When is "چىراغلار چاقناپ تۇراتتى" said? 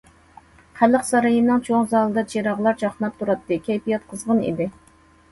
2.31-3.59